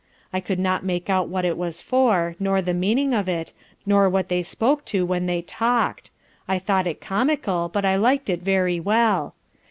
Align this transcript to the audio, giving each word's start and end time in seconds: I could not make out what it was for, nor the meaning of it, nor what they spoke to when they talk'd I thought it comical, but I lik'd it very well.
I 0.33 0.39
could 0.39 0.57
not 0.57 0.83
make 0.83 1.11
out 1.11 1.29
what 1.29 1.45
it 1.45 1.55
was 1.59 1.79
for, 1.79 2.35
nor 2.39 2.59
the 2.59 2.73
meaning 2.73 3.13
of 3.13 3.29
it, 3.29 3.53
nor 3.85 4.09
what 4.09 4.29
they 4.29 4.41
spoke 4.41 4.83
to 4.85 5.05
when 5.05 5.27
they 5.27 5.43
talk'd 5.43 6.09
I 6.47 6.57
thought 6.57 6.87
it 6.87 7.01
comical, 7.01 7.69
but 7.71 7.85
I 7.85 7.97
lik'd 7.97 8.27
it 8.31 8.41
very 8.41 8.79
well. 8.79 9.35